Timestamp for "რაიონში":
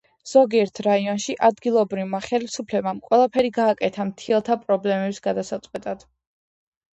0.85-1.35